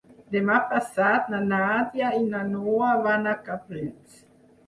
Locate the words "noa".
2.55-2.89